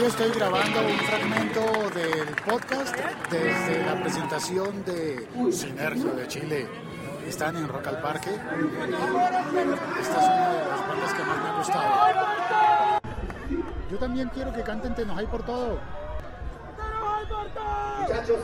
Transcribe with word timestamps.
aquí 0.00 0.08
estoy 0.08 0.30
grabando 0.30 0.80
un 0.80 0.98
fragmento 1.00 1.60
del 1.94 2.28
podcast 2.46 2.96
desde 3.30 3.84
la 3.84 4.00
presentación 4.00 4.84
de 4.84 5.28
Sinergio 5.52 6.12
de 6.12 6.26
Chile. 6.26 6.66
Están 7.28 7.56
en 7.56 7.68
Rock 7.68 7.86
al 7.88 8.00
Parque. 8.00 8.30
Esta 8.30 10.18
es 10.18 10.26
una 10.26 10.48
de 10.54 10.68
las 10.68 10.88
bandas 10.88 11.12
que 11.12 11.22
más 11.22 11.42
me 11.42 11.48
ha 11.48 11.56
gustado. 11.58 13.00
Yo 13.90 13.98
también 13.98 14.30
quiero 14.32 14.52
que 14.54 14.62
canten 14.62 14.94
Te 14.94 15.02
hay 15.02 15.26
por 15.26 15.44
todo. 15.44 15.78
Muchachos, 18.00 18.38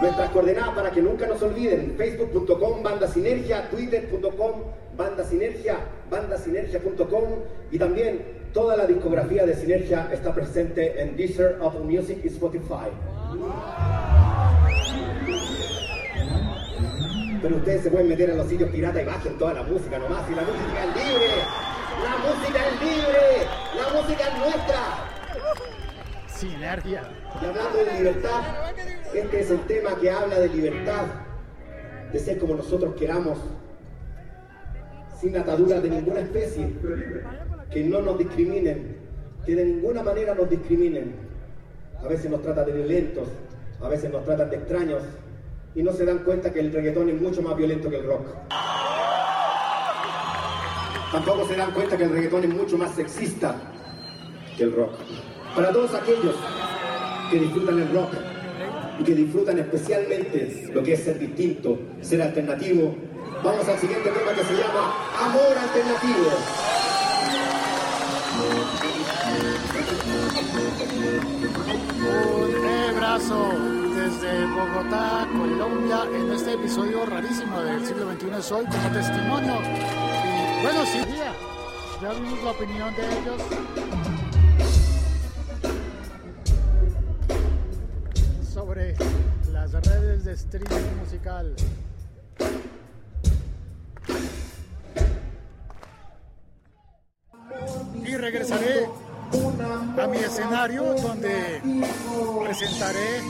nuestras 0.00 0.30
coordenadas 0.30 0.74
para 0.74 0.90
que 0.92 1.02
nunca 1.02 1.26
nos 1.26 1.42
olviden, 1.42 1.96
facebook.com, 1.96 2.82
banda 2.82 3.08
sinergia, 3.08 3.68
twitter.com, 3.70 4.62
banda 4.96 5.24
sinergia, 5.24 5.78
bandasinergia.com 6.08 7.24
y 7.72 7.78
también 7.78 8.45
toda 8.56 8.74
la 8.74 8.86
discografía 8.86 9.44
de 9.44 9.54
Sinergia 9.54 10.08
está 10.10 10.32
presente 10.32 11.02
en 11.02 11.14
Deezer, 11.14 11.58
Apple 11.62 11.80
Music 11.80 12.20
y 12.24 12.28
Spotify. 12.28 12.88
Pero 17.42 17.56
ustedes 17.56 17.82
se 17.82 17.90
pueden 17.90 18.08
meter 18.08 18.30
a 18.30 18.34
los 18.34 18.48
sitios 18.48 18.70
pirata 18.70 19.02
y 19.02 19.04
bajen 19.04 19.36
toda 19.36 19.52
la 19.52 19.62
música 19.62 19.98
nomás, 19.98 20.24
y 20.30 20.34
la 20.34 20.40
música 20.40 20.84
es 20.84 20.96
libre, 20.96 21.28
la 22.02 22.16
música 22.24 22.66
es 22.66 22.80
libre, 22.80 23.46
la 23.76 24.00
música 24.00 24.24
es 24.26 24.38
nuestra. 24.38 24.80
Sinergia. 26.28 27.02
Y 27.42 27.44
hablando 27.44 27.78
de 27.84 27.92
libertad, 27.98 28.42
este 29.12 29.40
es 29.40 29.50
el 29.50 29.60
tema 29.66 29.96
que 30.00 30.10
habla 30.10 30.40
de 30.40 30.48
libertad, 30.48 31.04
de 32.10 32.18
ser 32.18 32.38
como 32.38 32.54
nosotros 32.54 32.94
queramos, 32.94 33.36
sin 35.20 35.36
ataduras 35.36 35.82
de 35.82 35.90
ninguna 35.90 36.20
especie, 36.20 36.72
que 37.72 37.84
no 37.84 38.00
nos 38.00 38.18
discriminen, 38.18 38.96
que 39.44 39.54
de 39.54 39.64
ninguna 39.64 40.02
manera 40.02 40.34
nos 40.34 40.48
discriminen. 40.48 41.14
A 42.02 42.08
veces 42.08 42.30
nos 42.30 42.42
tratan 42.42 42.66
de 42.66 42.72
violentos, 42.72 43.28
a 43.80 43.88
veces 43.88 44.10
nos 44.10 44.24
tratan 44.24 44.50
de 44.50 44.56
extraños, 44.56 45.02
y 45.74 45.82
no 45.82 45.92
se 45.92 46.04
dan 46.06 46.20
cuenta 46.20 46.52
que 46.52 46.60
el 46.60 46.72
reggaetón 46.72 47.10
es 47.10 47.20
mucho 47.20 47.42
más 47.42 47.56
violento 47.56 47.90
que 47.90 47.96
el 47.96 48.06
rock. 48.06 48.26
Tampoco 51.12 51.46
se 51.46 51.56
dan 51.56 51.70
cuenta 51.72 51.96
que 51.96 52.04
el 52.04 52.10
reggaetón 52.10 52.44
es 52.44 52.50
mucho 52.50 52.78
más 52.78 52.94
sexista 52.94 53.54
que 54.56 54.64
el 54.64 54.74
rock. 54.74 54.92
Para 55.54 55.70
todos 55.72 55.94
aquellos 55.94 56.34
que 57.30 57.40
disfrutan 57.40 57.78
el 57.78 57.92
rock 57.92 58.12
y 58.98 59.04
que 59.04 59.14
disfrutan 59.14 59.58
especialmente 59.58 60.70
lo 60.72 60.82
que 60.82 60.94
es 60.94 61.00
ser 61.00 61.18
distinto, 61.18 61.78
ser 62.00 62.22
alternativo, 62.22 62.94
vamos 63.44 63.68
al 63.68 63.78
siguiente 63.78 64.10
tema 64.10 64.32
que 64.32 64.44
se 64.44 64.54
llama 64.54 64.94
Amor 65.18 65.58
Alternativo. 65.58 66.65
Un 71.98 72.96
abrazo 72.96 73.50
desde 73.94 74.46
Bogotá, 74.46 75.28
Colombia, 75.32 76.04
en 76.14 76.32
este 76.32 76.54
episodio 76.54 77.06
rarísimo 77.06 77.60
del 77.60 77.84
siglo 77.86 78.12
XXI 78.12 78.42
Soy 78.42 78.64
como 78.66 78.90
testimonio. 78.90 79.54
Y 80.58 80.62
bueno, 80.62 80.86
sí, 80.86 81.00
ya 82.02 82.12
vimos 82.12 82.42
la 82.42 82.50
opinión 82.50 82.94
de 82.94 83.02
ellos. 83.18 83.42
sobre 88.56 88.94
las 89.52 89.70
redes 89.72 90.24
de 90.24 90.32
streaming 90.32 90.96
musical. 90.98 91.54
Y 98.02 98.16
regresaré 98.16 98.88
mi 100.08 100.18
escenario 100.18 100.94
donde 100.94 101.60
presentaré 102.44 103.20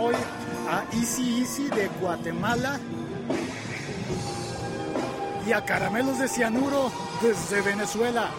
hoy 0.00 0.14
a 0.68 0.84
Easy 0.92 1.40
Easy 1.40 1.68
de 1.68 1.88
Guatemala 2.00 2.80
y 5.46 5.52
a 5.52 5.64
Caramelos 5.64 6.18
de 6.18 6.28
Cianuro 6.28 6.90
desde 7.22 7.60
Venezuela. 7.60 8.30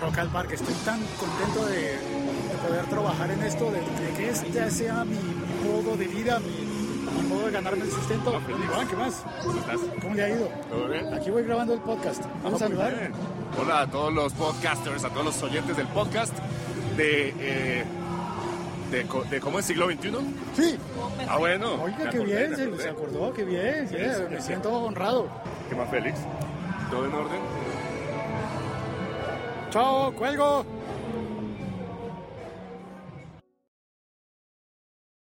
Rock 0.00 0.18
al 0.18 0.28
Parque, 0.28 0.56
estoy 0.56 0.74
tan 0.84 1.00
contento 1.18 1.66
de, 1.66 1.80
de 1.80 2.66
poder 2.66 2.84
trabajar 2.86 3.30
en 3.30 3.42
esto, 3.42 3.70
de, 3.70 3.80
de 3.80 4.12
que 4.16 4.30
este 4.30 4.70
sea 4.70 5.04
mi, 5.04 5.16
mi, 5.16 5.68
modo 5.68 5.96
de 5.96 6.06
vida, 6.06 6.38
mi, 6.40 6.75
de 7.10 7.50
ganarme 7.50 7.84
el 7.84 7.90
sustento. 7.90 8.40
No, 8.40 8.64
Iván, 8.64 8.88
¿qué 8.88 8.96
más? 8.96 9.24
¿Cómo 9.42 9.58
estás? 9.58 9.80
¿Cómo 10.00 10.14
le 10.14 10.24
ha 10.24 10.28
ido? 10.28 10.48
¿Todo 10.70 10.88
bien? 10.88 11.14
Aquí 11.14 11.30
voy 11.30 11.42
grabando 11.44 11.74
el 11.74 11.80
podcast. 11.80 12.24
Vamos 12.42 12.60
a 12.60 12.66
saludar. 12.66 13.10
Hola 13.60 13.80
a 13.82 13.90
todos 13.90 14.12
los 14.12 14.32
podcasters, 14.34 15.04
a 15.04 15.10
todos 15.10 15.26
los 15.26 15.42
oyentes 15.42 15.76
del 15.76 15.86
podcast 15.88 16.34
de, 16.96 17.34
eh, 17.38 17.84
de, 18.90 19.06
de, 19.30 19.40
¿cómo 19.40 19.58
es 19.58 19.64
siglo 19.64 19.86
XXI? 19.86 20.10
Sí. 20.54 20.78
Ah, 21.28 21.38
bueno. 21.38 21.82
Oiga, 21.82 22.10
qué 22.10 22.18
bien, 22.20 22.56
se, 22.56 22.76
se, 22.76 22.88
acordó, 22.88 23.32
qué 23.32 23.44
bien. 23.44 23.88
Sí, 23.88 23.96
sí, 23.96 24.22
me 24.30 24.40
siento 24.40 24.72
honrado. 24.72 25.28
¿Qué 25.68 25.76
más, 25.76 25.88
Félix? 25.90 26.18
¿Todo 26.90 27.06
en 27.06 27.14
orden? 27.14 27.40
Chao, 29.70 30.12
cuelgo. 30.12 30.64